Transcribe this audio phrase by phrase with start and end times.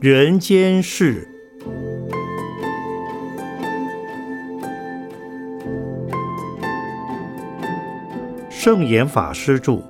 [0.00, 1.26] 人间事。
[8.48, 9.82] 圣严法师著。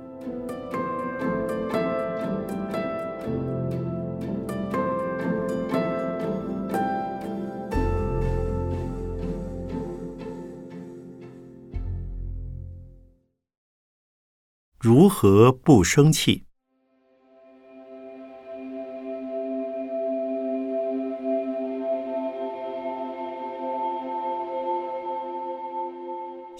[14.79, 16.48] 如何不生气？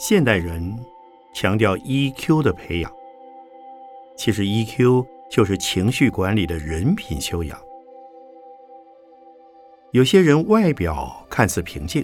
[0.09, 0.75] 现代人
[1.35, 2.91] 强调 EQ 的培养，
[4.17, 7.55] 其实 EQ 就是情绪管理的人品修养。
[9.91, 12.03] 有些人外表看似平静，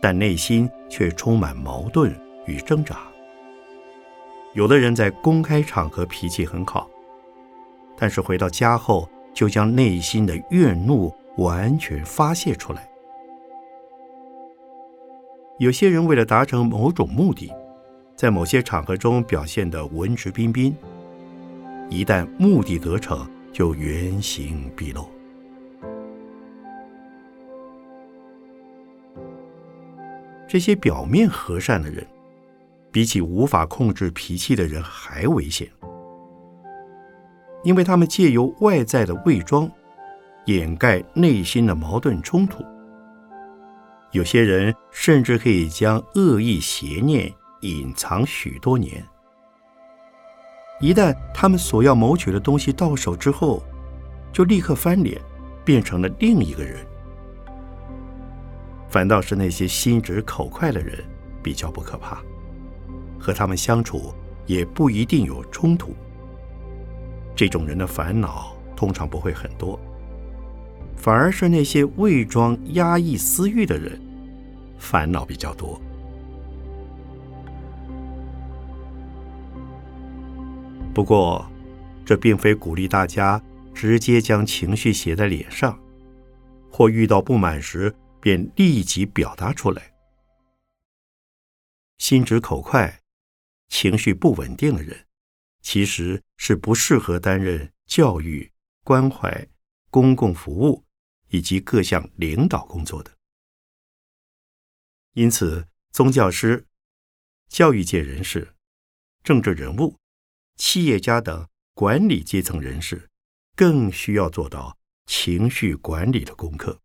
[0.00, 3.00] 但内心却充满矛盾与挣扎。
[4.54, 6.88] 有的人在公开场合脾气很好，
[7.96, 12.87] 但是回到家后就将内心的怨怒完全发泄出来。
[15.58, 17.52] 有些人为了达成某种目的，
[18.14, 20.74] 在某些场合中表现得文质彬彬，
[21.90, 25.08] 一旦目的得逞，就原形毕露。
[30.46, 32.06] 这些表面和善的人。
[32.90, 35.68] 比起无法控制脾气的人还危险，
[37.62, 39.70] 因为他们借由外在的伪装，
[40.46, 42.64] 掩盖内心的矛盾冲突。
[44.12, 49.06] 有些人甚至可以将恶意邪念隐藏许多年。
[50.80, 53.62] 一旦他们所要谋取的东西到手之后，
[54.32, 55.20] 就立刻翻脸，
[55.64, 56.86] 变成了另一个人。
[58.88, 61.04] 反倒是那些心直口快的人
[61.42, 62.22] 比较不可怕。
[63.18, 64.14] 和他们相处
[64.46, 65.94] 也不一定有冲突。
[67.34, 69.78] 这种人的烦恼通常不会很多，
[70.98, 73.98] 反而是那些伪装压抑私欲的人，
[74.78, 75.80] 烦恼比较多。
[80.92, 81.48] 不过，
[82.04, 83.40] 这并非鼓励大家
[83.72, 85.78] 直接将情绪写在脸上，
[86.70, 89.94] 或遇到不满时便立即表达出来。
[91.98, 93.00] 心直口快。
[93.70, 94.96] 情绪不稳定的人，
[95.60, 98.50] 其实是不适合担任教育、
[98.82, 99.46] 关怀、
[99.90, 100.82] 公共服务
[101.28, 103.16] 以及各项领导工作的。
[105.12, 106.66] 因此，宗教师、
[107.48, 108.54] 教育界人士、
[109.22, 109.98] 政治人物、
[110.56, 113.08] 企业家等管理阶层人士，
[113.56, 116.80] 更需要做到情绪管理的功课。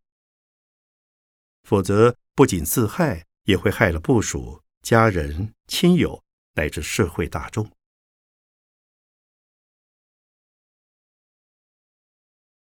[1.64, 6.24] 否则，不仅自害，也会害了部属、家人、亲友。
[6.56, 7.68] 乃至社会大众。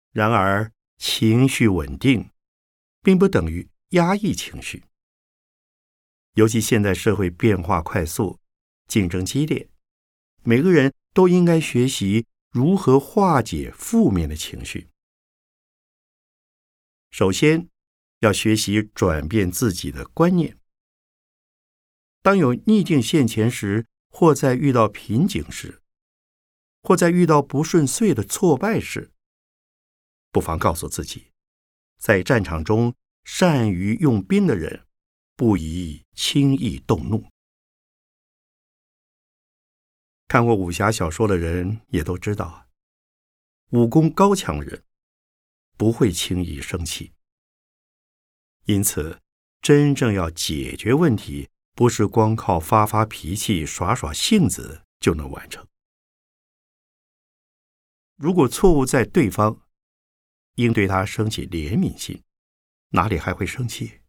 [0.09, 2.29] 然而，情绪稳定
[3.01, 4.83] 并不等于压抑情绪。
[6.33, 8.39] 尤其现在社会变化快速，
[8.87, 9.69] 竞争激烈，
[10.43, 14.89] 每个人都应该学习如何化解负面的情绪。
[17.11, 17.69] 首先，
[18.19, 20.57] 要学习转变自己的观念。
[22.21, 25.81] 当有逆境现前时，或在遇到瓶颈时，
[26.81, 29.13] 或在遇到不顺遂的挫败时，
[30.35, 31.31] 不妨告诉自己，
[31.97, 34.85] 在战场中善于用兵的人，
[35.37, 37.25] 不宜轻易动怒。
[40.27, 42.67] 看过武侠小说的人也都知道，
[43.69, 44.83] 武功高强人
[45.77, 47.13] 不会轻易生气。
[48.65, 49.21] 因此，
[49.61, 51.47] 真正要解决问题。
[51.73, 55.65] 不是光靠发发脾气、耍耍性子就能完成。
[58.15, 59.64] 如果错误在对方，
[60.55, 62.23] 应对他升起怜悯心，
[62.89, 64.01] 哪里还会生气？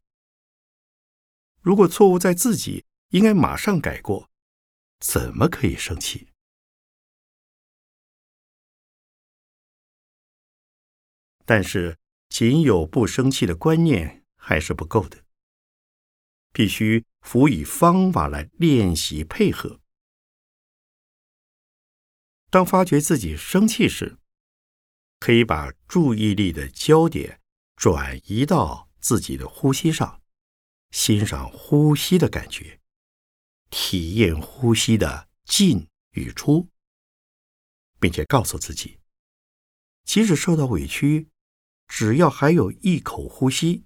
[1.61, 4.31] 如果错误在自己，应该马上改过，
[5.01, 6.29] 怎么可以生气？
[11.44, 11.99] 但是，
[12.29, 15.25] 仅有不生气的观念还是不够的。
[16.53, 19.79] 必须辅以方法来练习配合。
[22.49, 24.17] 当发觉自己生气时，
[25.19, 27.41] 可以把注意力的焦点
[27.77, 30.21] 转移到自己的呼吸上，
[30.91, 32.81] 欣赏呼吸的感觉，
[33.71, 36.69] 体验呼吸的进与出，
[37.99, 38.99] 并且告诉自己，
[40.05, 41.29] 即使受到委屈，
[41.89, 43.85] 只要还有一口呼吸，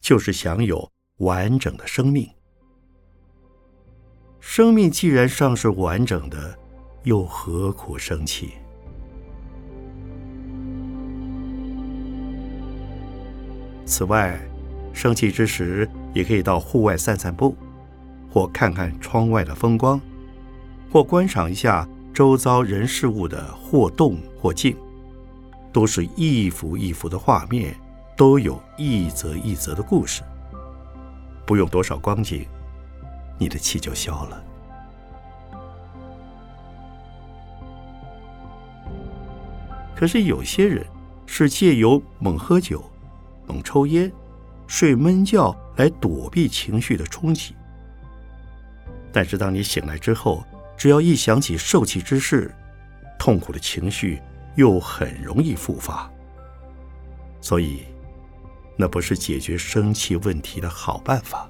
[0.00, 0.92] 就是享有。
[1.18, 2.28] 完整的生命，
[4.40, 6.58] 生命既然尚是完整的，
[7.04, 8.54] 又何苦生气？
[13.86, 14.40] 此外，
[14.92, 17.56] 生气之时也可以到户外散散步，
[18.30, 20.00] 或看看窗外的风光，
[20.90, 24.76] 或观赏一下周遭人事物的或动或静，
[25.72, 27.74] 都是一幅一幅的画面，
[28.16, 30.22] 都有一则一则的故事。
[31.46, 32.46] 不用多少光景，
[33.38, 34.42] 你的气就消了。
[39.94, 40.84] 可是有些人
[41.26, 42.82] 是借由猛喝酒、
[43.46, 44.10] 猛抽烟、
[44.66, 47.54] 睡闷觉来躲避情绪的冲击。
[49.12, 50.44] 但是当你醒来之后，
[50.76, 52.52] 只要一想起受气之事，
[53.18, 54.20] 痛苦的情绪
[54.56, 56.10] 又很容易复发。
[57.40, 57.84] 所以，
[58.76, 61.48] 那不是解决生气问题的好办法。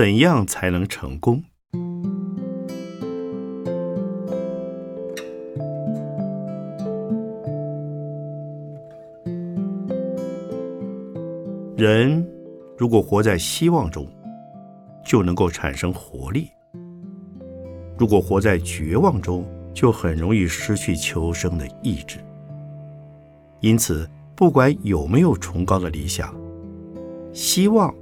[0.00, 1.44] 怎样才能成功？
[11.76, 12.26] 人
[12.78, 14.08] 如果活在希望中，
[15.04, 16.44] 就能够产生活力；
[17.98, 19.44] 如果活在绝望中，
[19.74, 22.16] 就很容易失去求生的意志。
[23.60, 26.34] 因此，不管有没有崇高的理想，
[27.34, 27.94] 希望。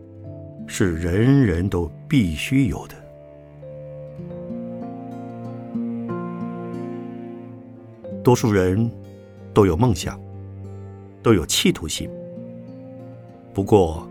[0.70, 2.94] 是人人都必须有的。
[8.22, 8.88] 多数人
[9.54, 10.20] 都有梦想，
[11.22, 12.08] 都有企图心。
[13.54, 14.06] 不过，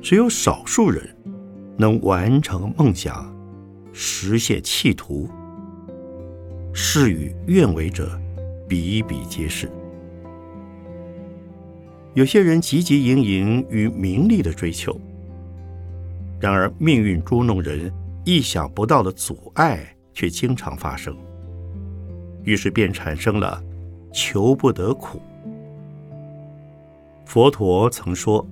[0.00, 1.04] 只有少数人
[1.76, 3.34] 能完成梦想，
[3.92, 5.28] 实现企图。
[6.72, 8.18] 事与愿违者
[8.68, 9.68] 比比皆是。
[12.14, 14.98] 有些人汲汲营营于名利的追求。
[16.38, 17.90] 然而，命运捉弄人，
[18.24, 19.80] 意想不到的阻碍
[20.12, 21.16] 却经常发生，
[22.44, 23.62] 于是便产生了
[24.12, 25.20] 求不得苦。
[27.24, 28.46] 佛陀曾说，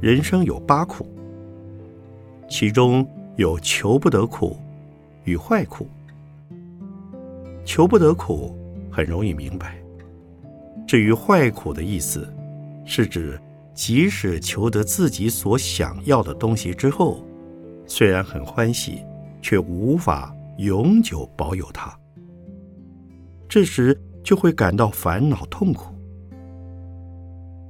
[0.00, 1.06] 人生有八苦，
[2.48, 3.06] 其中
[3.36, 4.56] 有求不得苦
[5.24, 5.86] 与坏苦。
[7.66, 8.56] 求不得苦
[8.90, 9.78] 很容易明白，
[10.86, 12.26] 至于坏苦的意思，
[12.86, 13.38] 是指。
[13.78, 17.24] 即使求得自己所想要的东西之后，
[17.86, 19.04] 虽然很欢喜，
[19.40, 21.96] 却无法永久保有它。
[23.48, 25.94] 这时就会感到烦恼痛苦。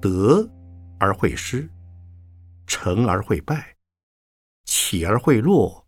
[0.01, 0.49] 得
[0.99, 1.69] 而会失，
[2.67, 3.77] 成而会败，
[4.65, 5.87] 起而会落，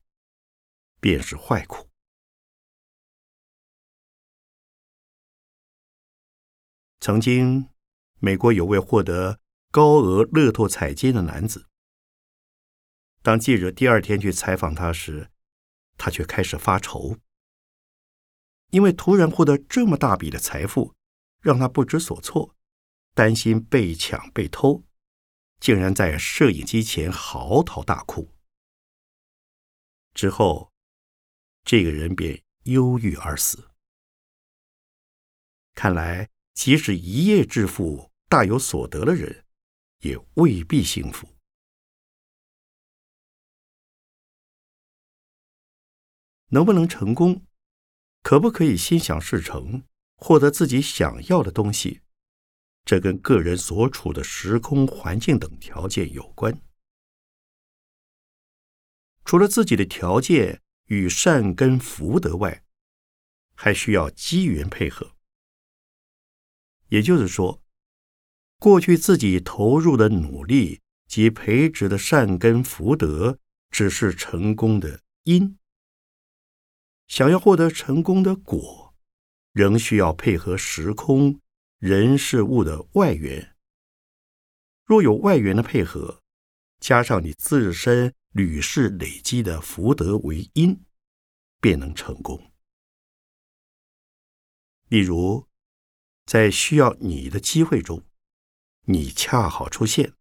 [1.00, 1.88] 便是坏苦。
[7.00, 7.66] 曾经，
[8.18, 9.39] 美国有位获得。
[9.72, 11.68] 高额乐透彩金的男子，
[13.22, 15.30] 当记者第二天去采访他时，
[15.96, 17.18] 他却开始发愁，
[18.70, 20.96] 因为突然获得这么大笔的财富，
[21.40, 22.56] 让他不知所措，
[23.14, 24.82] 担心被抢被偷，
[25.60, 28.34] 竟然在摄影机前嚎啕大哭。
[30.14, 30.72] 之后，
[31.62, 33.70] 这个人便忧郁而死。
[35.74, 39.44] 看来，即使一夜致富、大有所得的人，
[40.00, 41.28] 也未必幸福。
[46.48, 47.46] 能不能成功，
[48.22, 49.84] 可不可以心想事成，
[50.16, 52.00] 获得自己想要的东西，
[52.84, 56.60] 这跟个人所处的时空环境等条件有关。
[59.24, 62.64] 除了自己的条件与善根福德外，
[63.54, 65.14] 还需要机缘配合。
[66.88, 67.62] 也就是说。
[68.60, 73.38] 过去自己投入的努力及培植的善根福德，
[73.70, 75.56] 只是成功的因。
[77.08, 78.94] 想要获得成功的果，
[79.52, 81.40] 仍需要配合时空、
[81.78, 83.56] 人事物的外缘。
[84.84, 86.20] 若有外缘的配合，
[86.80, 90.84] 加上你自身屡世累积的福德为因，
[91.62, 92.52] 便能成功。
[94.88, 95.48] 例如，
[96.26, 98.04] 在需要你的机会中。
[98.92, 100.12] 你恰好出现，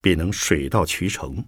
[0.00, 1.46] 便能水到渠成；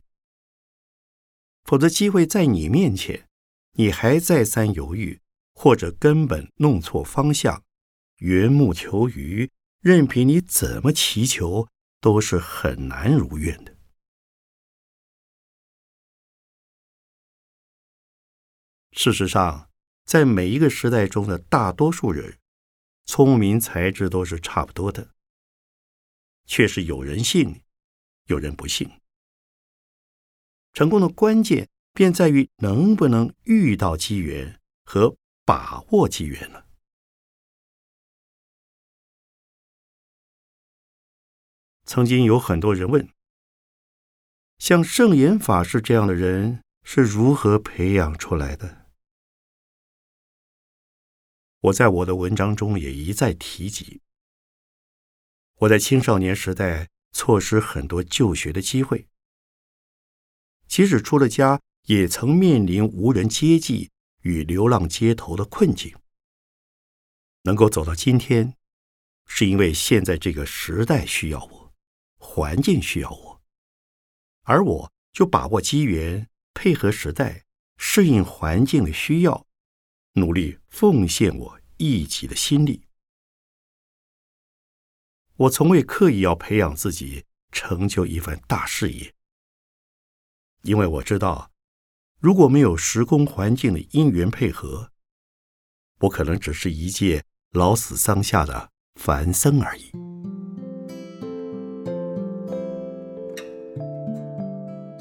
[1.64, 3.28] 否则，机会在你面前，
[3.72, 5.20] 你还再三犹豫，
[5.54, 7.64] 或者根本弄错方向，
[8.18, 9.50] 缘木求鱼，
[9.80, 11.68] 任凭你怎么祈求，
[12.00, 13.76] 都是很难如愿的。
[18.92, 19.70] 事实上，
[20.04, 22.38] 在每一个时代中的大多数人，
[23.06, 25.14] 聪明才智都是差不多的，
[26.50, 27.62] 却是有人信，
[28.24, 28.90] 有人不信。
[30.72, 36.66] 成功的关键便在于能不能遇到机缘和把握机缘了。
[41.84, 43.08] 曾经有很多人问，
[44.58, 48.90] 像圣严法师这样的人是如何培养出来的？
[51.60, 54.02] 我在我的文章中也一再提及，
[55.60, 59.06] 我在青少年时代错失很多就学的机会，
[60.66, 63.90] 即使出了家，也曾面临无人接济
[64.22, 65.94] 与流浪街头的困境。
[67.42, 68.54] 能够走到今天，
[69.26, 71.72] 是因为现在这个时代需要我。
[72.16, 73.42] 环境需要我，
[74.42, 77.44] 而我就把握机缘，配合时代，
[77.76, 79.46] 适应环境的需要，
[80.12, 82.82] 努力奉献我一己的心力。
[85.40, 89.14] 我从未刻意要培养自己成就一番大事业，
[90.64, 91.50] 因为我知道，
[92.20, 94.90] 如果没有时空环境的因缘配合，
[96.00, 99.90] 我可能只是一介老死桑下的凡僧而已。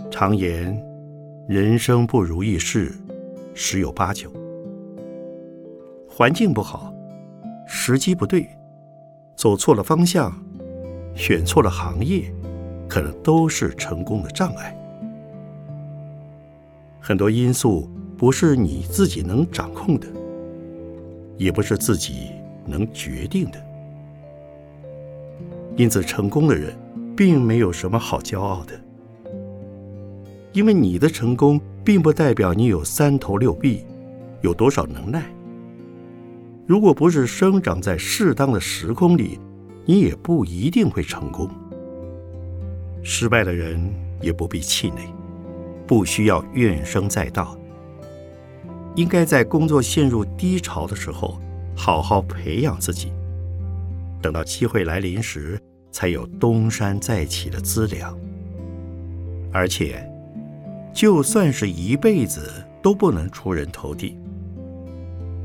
[0.10, 0.74] 常言，
[1.50, 2.98] 人生不如意事
[3.54, 4.32] 十有八九。
[6.08, 6.94] 环境不好，
[7.68, 8.48] 时机不对，
[9.40, 10.38] 走错了方向，
[11.16, 12.30] 选错了行业，
[12.90, 14.78] 可能都是成功的障碍。
[17.00, 20.08] 很多因素不是你自己能掌控的，
[21.38, 22.32] 也不是自己
[22.66, 23.66] 能决定的。
[25.78, 26.76] 因此，成功的人
[27.16, 28.74] 并没有什么好骄傲的。
[30.52, 33.86] 因为你的成功，并不代表你有三头六臂，
[34.42, 35.24] 有多少能耐。
[36.70, 39.40] 如果不是生长在适当的时空里，
[39.86, 41.50] 你也不一定会成功。
[43.02, 44.98] 失败的人也不必气馁，
[45.88, 47.58] 不需要怨声载道。
[48.96, 51.40] 应该在工作陷入低潮的时候，
[51.76, 53.12] 好好培养自己，
[54.22, 55.60] 等到机会来临时，
[55.92, 58.16] 才有东山再起的资粮。
[59.52, 60.06] 而且。
[60.92, 64.18] 就算是一辈子都不能出人头地，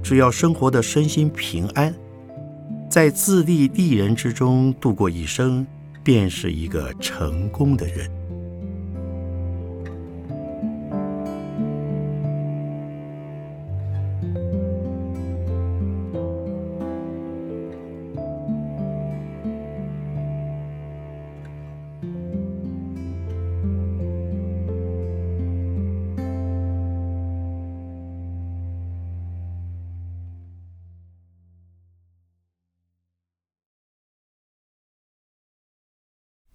[0.04, 1.94] 只要生活的身心平安，
[2.90, 5.66] 在自立利人之中度过一生，
[6.02, 8.08] 便是一个成功的人。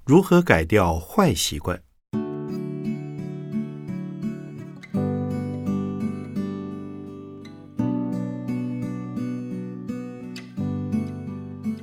[0.09, 1.79] 如何改掉坏习惯？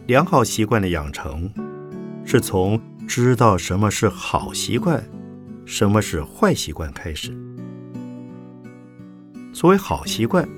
[0.09, 1.49] 良好习惯的养成，
[2.25, 5.00] 是从知道什么是好习惯，
[5.64, 7.33] 什么是坏习惯开始。
[9.52, 10.49] 所谓好习惯，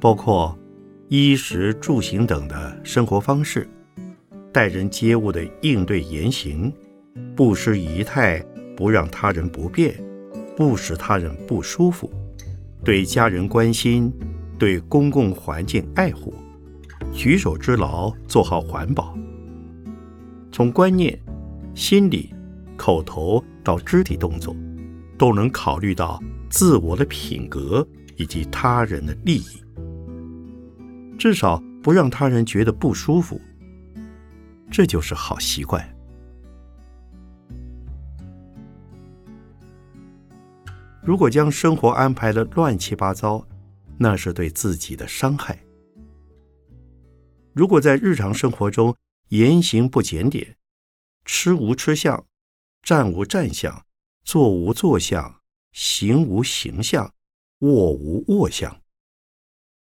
[0.00, 0.58] 包括
[1.08, 3.68] 衣食住行等的生活方式。
[4.52, 6.72] 待人接物的应对言行，
[7.36, 8.44] 不失仪态，
[8.76, 9.94] 不让他人不便，
[10.56, 12.08] 不使他人不舒服；
[12.82, 14.12] 对家人关心，
[14.58, 16.34] 对公共环境爱护，
[17.12, 19.16] 举手之劳做好环保。
[20.50, 21.16] 从观念、
[21.74, 22.32] 心理、
[22.76, 24.56] 口头到肢体动作，
[25.18, 27.86] 都能考虑到自我的品格
[28.16, 29.62] 以及他人的利益，
[31.18, 33.38] 至少不让他人觉得不舒服。
[34.70, 35.96] 这就是好习惯。
[41.02, 43.46] 如果将生活安排的乱七八糟，
[43.96, 45.58] 那是对自己的伤害。
[47.54, 48.94] 如果在日常生活中
[49.28, 50.56] 言行不检点，
[51.24, 52.26] 吃无吃相，
[52.82, 53.84] 站无站相，
[54.22, 55.40] 坐无坐相，
[55.72, 57.12] 行无行相，
[57.60, 58.82] 卧无卧相，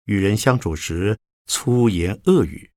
[0.05, 1.17] 与人相处时
[1.47, 2.71] 粗言恶语。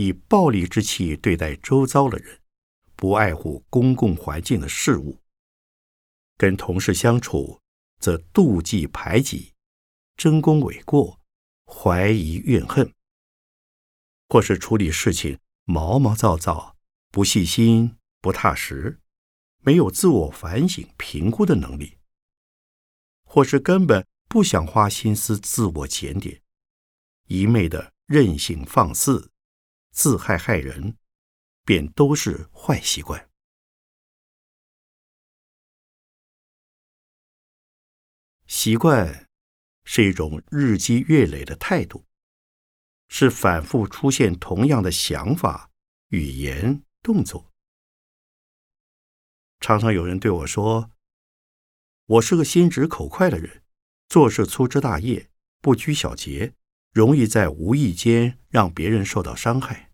[0.00, 2.40] 以暴力之气对待周遭的人，
[2.96, 5.20] 不爱护公共环境的事物；
[6.38, 7.60] 跟同事相处，
[7.98, 9.52] 则妒忌排挤、
[10.16, 11.20] 争功诿过、
[11.66, 12.94] 怀疑怨恨，
[14.28, 16.76] 或是处理事情毛毛躁躁、
[17.10, 19.00] 不细心、不踏实，
[19.58, 21.98] 没有自我反省评估的能力；
[23.24, 26.40] 或是根本不想花心思自我检点，
[27.26, 27.92] 一昧的。
[28.10, 29.30] 任性放肆、
[29.90, 30.96] 自害害人，
[31.64, 33.28] 便都是坏习惯。
[38.46, 39.28] 习惯
[39.84, 42.04] 是一种日积月累的态度，
[43.08, 45.70] 是反复出现同样的想法、
[46.08, 47.52] 语言、动作。
[49.60, 50.90] 常常有人对我说
[52.06, 53.62] ：“我是个心直口快的人，
[54.08, 55.30] 做事粗枝大叶，
[55.60, 56.54] 不拘小节，
[56.92, 59.92] 容易在无意间让别人受到伤害。”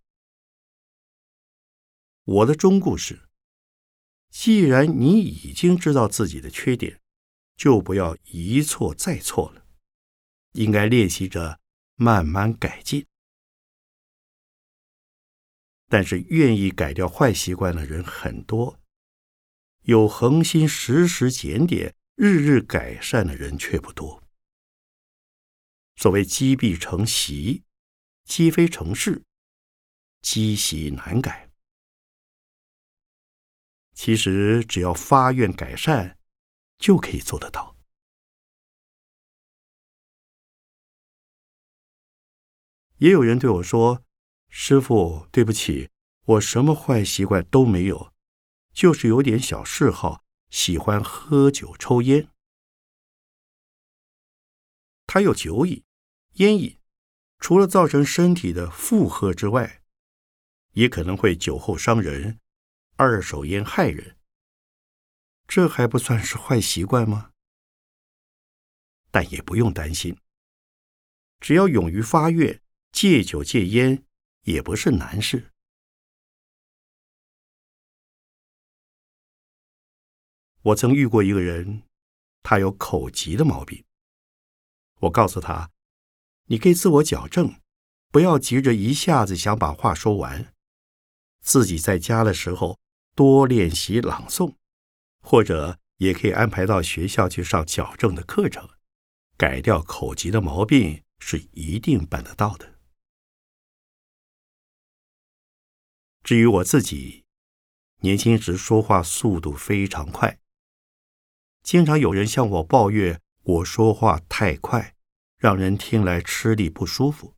[2.24, 3.28] 我的忠告是：
[4.30, 7.00] 既然你已经知道自己的缺点，
[7.56, 9.64] 就不要一错再错了，
[10.52, 11.60] 应该练习着
[11.94, 13.06] 慢慢改进。
[15.88, 18.80] 但是，愿意改掉坏习惯的人很多，
[19.82, 24.25] 有恒心时时检点、日日改善的人却不多。
[25.96, 27.64] 所谓积弊成习，
[28.24, 29.24] 积非成事，
[30.22, 31.50] 积习难改。
[33.94, 36.16] 其实，只要发愿改善。
[36.78, 37.74] 就可以做得到。
[42.98, 44.04] 也有人对我说
[44.48, 45.88] ：“师傅，对不起，
[46.24, 48.12] 我什么坏习惯都没有，
[48.74, 52.28] 就是有点小嗜好，喜欢喝酒抽烟。
[55.16, 55.82] 还有酒瘾、
[56.34, 56.78] 烟瘾，
[57.38, 59.82] 除了造成身体的负荷之外，
[60.72, 62.38] 也可能会酒后伤人，
[62.96, 64.18] 二手烟害人。”
[65.48, 67.32] 这还不算是坏习惯吗？
[69.10, 70.14] 但也不用担心，
[71.40, 72.60] 只要勇于发愿
[72.92, 74.04] 戒酒戒烟，
[74.42, 75.50] 也不是难事。
[80.60, 81.84] 我曾遇过一个人，
[82.42, 83.82] 他有口疾的毛病。
[85.00, 85.70] 我告诉他
[86.46, 87.60] ：“你可以自我矫正，
[88.10, 90.54] 不要急着一下子想把话说完，
[91.40, 92.78] 自己在家的时候
[93.14, 94.54] 多练习朗诵。”
[95.20, 98.70] 或者也可以安排到学校去上矫正的课程，
[99.36, 102.74] 改掉口疾的毛病是一定办得到的。
[106.22, 107.24] 至于我自己，
[108.02, 110.38] 年轻时说话速度非常快，
[111.64, 114.94] 经常有人向我抱怨我说话太快，
[115.38, 117.34] 让人听来吃力不舒服。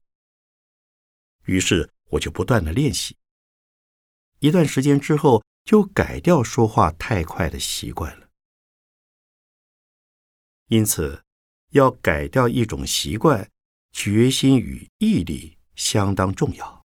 [1.45, 3.17] 于是我就不断的练习，
[4.41, 5.43] 一段时间之后。
[5.69, 8.31] 就改掉说话太快的习惯了。
[10.69, 11.23] 因此，
[11.73, 13.47] 要改掉一种习惯，
[13.93, 16.83] 决心与毅力相当重要。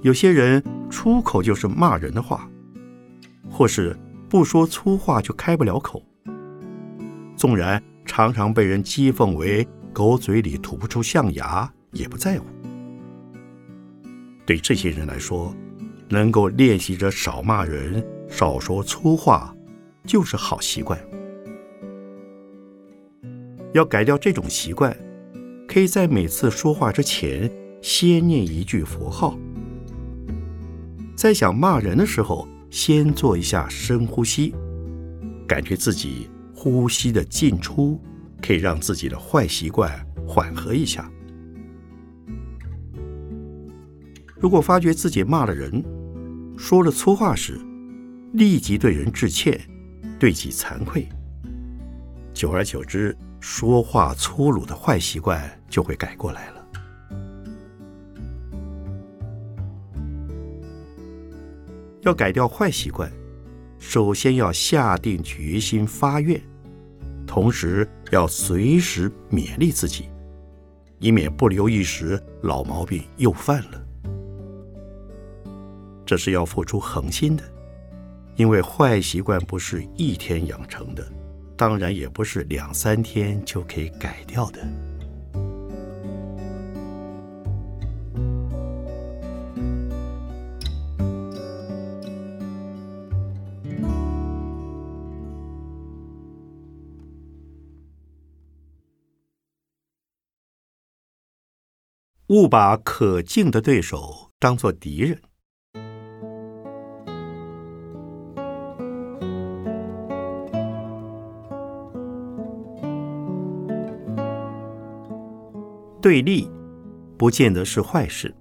[0.00, 2.50] 有些人出口就是骂人的话，
[3.62, 3.96] 或是
[4.28, 6.02] 不说粗话就开不了口。
[7.36, 12.46] 纵然常常被人讥讽为“狗嘴里吐不出象牙”，也不在乎。
[14.44, 15.54] 对这些人来说，
[16.08, 19.54] 能够练习着少骂人、少说粗话，
[20.04, 20.98] 就是好习惯。
[23.74, 24.92] 要改掉这种习惯，
[25.68, 27.48] 可以在每次说话之前
[27.80, 29.38] 先念一句佛号，
[31.14, 34.54] 在想骂人的时候，先做一下深呼吸，
[35.46, 38.00] 感觉自己呼吸的进出，
[38.40, 39.92] 可以让自己的坏习惯
[40.26, 41.08] 缓和一下。
[44.40, 45.84] 如果发觉自己骂了人，
[46.56, 47.60] 说了粗话时，
[48.32, 49.60] 立即对人致歉，
[50.18, 51.06] 对己惭愧。
[52.32, 56.51] 久而久之，说话粗鲁的坏习惯就会改过来了。
[62.02, 63.10] 要改掉坏习惯，
[63.78, 66.40] 首先要下定决心发愿，
[67.26, 70.08] 同时要随时勉励自己，
[70.98, 73.86] 以免不留意时老毛病又犯了。
[76.04, 77.44] 这是要付出恒心的，
[78.34, 81.06] 因为坏习惯不是一天养成的，
[81.56, 84.58] 当然也不是两三天就可以改掉的。
[102.32, 105.20] 勿把可敬的对手当作敌人。
[116.00, 116.50] 对立
[117.18, 118.34] 不见得是坏事，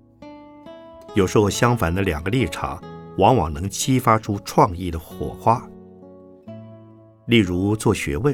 [1.13, 2.81] 有时候相反的两个立场，
[3.17, 5.61] 往往能激发出创意的火花。
[7.25, 8.33] 例如做学问，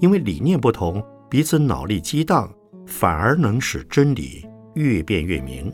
[0.00, 2.50] 因为理念不同，彼此脑力激荡，
[2.86, 5.72] 反而能使真理越辩越明。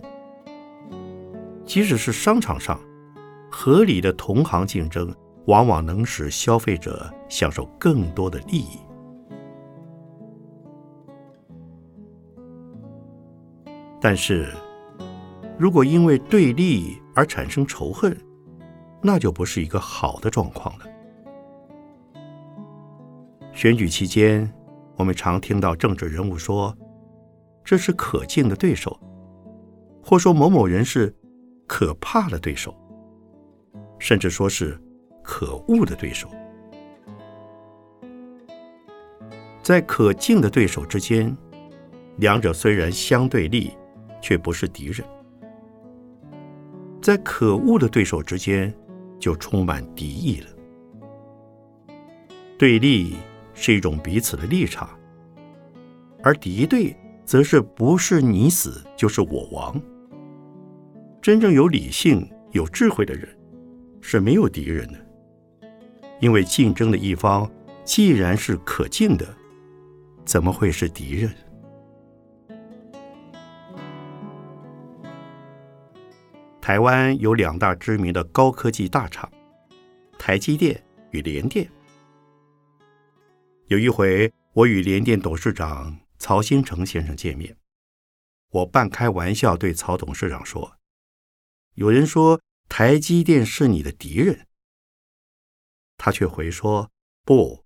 [1.65, 2.81] 即使是商场上，
[3.51, 5.15] 合理的同行竞争，
[5.47, 8.79] 往往能使消费者享受更多的利益。
[14.01, 14.53] 但是，
[15.59, 18.17] 如果因为对立而产生仇恨，
[19.03, 20.87] 那就不是一个好的状况了。
[23.53, 24.51] 选举期间，
[24.97, 26.75] 我们常听到政治人物说
[27.71, 28.99] ：“这是可敬的对手”，
[30.03, 31.15] 或说某某人是
[31.69, 32.75] 可怕的对手，
[34.01, 34.77] 甚至说是
[35.23, 36.29] 可恶的对手。
[39.63, 41.33] 在可敬的对手之间，
[42.17, 43.71] 两者虽然相对立。
[44.23, 45.03] 却不是敌人，
[47.01, 48.71] 在可恶的对手之间，
[49.19, 50.49] 就充满敌意了。
[52.59, 53.17] 对立
[53.55, 54.91] 是一种彼此的立场，
[56.23, 56.95] 而敌对
[57.31, 59.81] 则是不是你死就是我亡。
[61.23, 63.29] 真正有理性、有智慧的人
[64.01, 64.99] 是没有敌人的，
[66.19, 67.49] 因为竞争的一方
[67.85, 69.25] 既然是可敬的，
[70.25, 71.33] 怎么会是敌人？
[76.61, 79.31] 台湾有两大知名的高科技大厂，
[80.19, 81.71] 台积电与联电。
[83.69, 87.57] 有一回，我与联电董事长曹新成先生见面，
[88.51, 90.77] 我半开玩笑对曹董事长说
[91.75, 94.47] ：“有人说台积电是你的敌人。”
[95.97, 96.93] 他却回说
[97.25, 97.65] ：“不，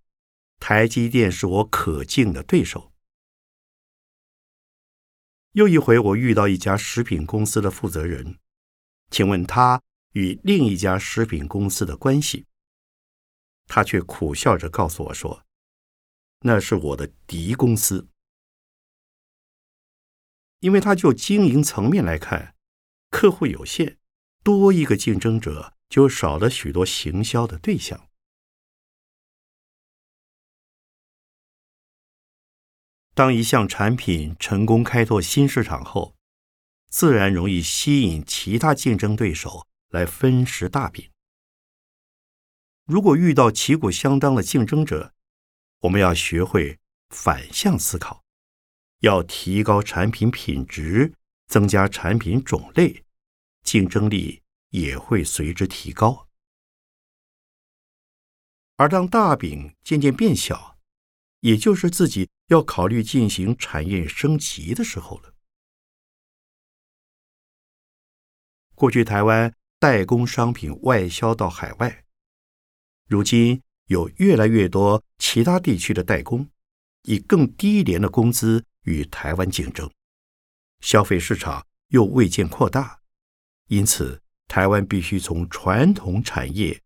[0.61, 2.93] 台积电是我可敬的对手。”
[5.53, 8.39] 又一回，我遇到一家食品公司的负责人。
[9.11, 12.47] 请问他与另一家食品公司的关系？
[13.67, 15.45] 他却苦笑着告诉我说
[16.41, 18.09] ：“那是我的敌公司，
[20.65, 22.55] 因为他就经营层面来看，
[23.11, 23.99] 客户有限，
[24.43, 28.09] 多一个竞争者就少了许多行销的对象。
[33.13, 36.17] 当一项产品成功开拓新市场后。”
[36.89, 41.11] 自然容易吸引其他竞争对手来分食大饼。
[42.87, 45.13] 如果遇到旗鼓相当的竞争者，
[45.81, 48.24] 我们要学会反向思考，
[49.05, 51.13] 要提高产品品质，
[51.47, 53.05] 增加产品种类，
[53.63, 54.41] 竞争力
[54.71, 56.27] 也会随之提高。
[58.77, 60.79] 而当大饼渐渐变小，
[61.41, 65.35] 也就是自己要考虑进行产业升级的时候了。
[68.75, 72.05] 过去台湾代工商品外销到海外，
[73.07, 76.49] 如今有越来越多其他地区的代工，
[77.03, 79.91] 以更低廉的工资与台湾竞争，
[80.81, 83.01] 消费市场又未见扩大，
[83.69, 86.81] 因此台湾必须从传统产业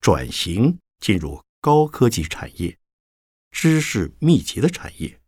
[0.00, 2.78] 转型进入高科技产业、
[3.50, 5.20] 知识密集的产业。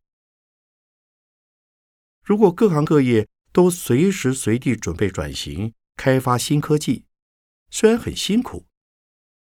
[2.24, 7.04] 如果各行各业都随时随地准备转型，开发新科技
[7.70, 8.66] 虽然很辛苦，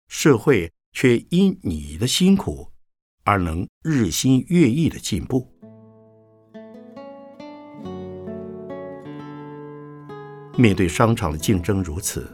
[0.08, 2.72] 社会却因你的辛苦
[3.24, 5.59] 而能日新月异的进步。
[10.60, 12.28] 面对商场的竞争如此，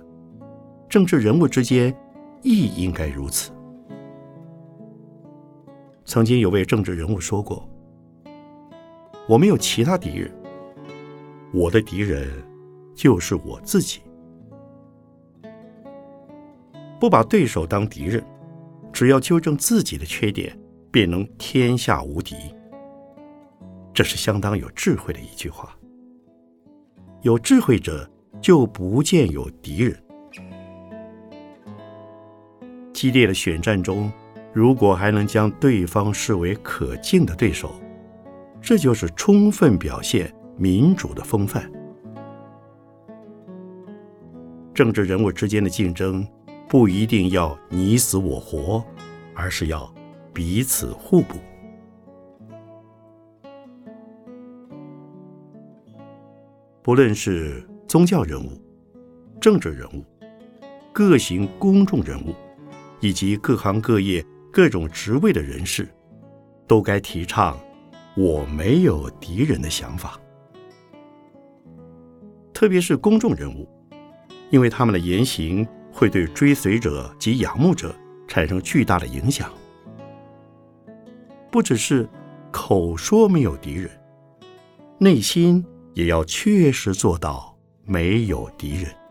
[0.89, 1.97] 政治人物之间
[2.43, 3.53] 亦应该如此。
[6.05, 7.69] 曾经有位政治人物说过
[9.29, 10.33] ：“我没有其他敌人，
[11.53, 12.29] 我的敌人
[12.97, 14.01] 就是我自己。”
[16.99, 18.25] 不把对手当敌人，
[18.93, 20.59] 只要纠正自己的缺点，
[20.91, 22.35] 便能天下无敌。
[23.95, 25.77] 这是相当有智慧的一句话。
[27.23, 28.09] 有智慧者
[28.47, 29.99] 就不见有敌人。
[32.93, 34.09] 激烈的选战中，
[34.53, 37.75] 如果还能将对方视为可敬的对手，
[38.63, 41.69] 这就是充分表现民主的风范。
[44.73, 46.25] 政治人物之间的竞争。
[46.69, 48.85] 不一定要你死我活，
[49.35, 49.93] 而是要
[50.33, 51.37] 彼此互补。
[56.83, 58.61] 不论是宗教人物、
[59.41, 60.05] 政治人物、
[60.93, 62.35] 各型公众人物，
[63.01, 65.89] 以及各行各业各种职位的人士，
[66.67, 67.59] 都该提倡
[68.17, 70.21] “我没有敌人”的想法。
[72.53, 73.69] 特别是公众人物，
[74.51, 75.67] 因为他们的言行。
[75.99, 77.97] 会对追随者及仰慕者
[78.29, 79.51] 产生巨大的影响。
[81.51, 82.07] 不只是
[82.51, 83.91] 口说没有敌人，
[84.99, 87.56] 内心也要确实做到
[87.87, 89.06] 没有敌人。